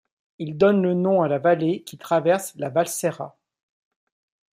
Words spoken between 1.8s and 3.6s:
qu'il traverse la Valserra.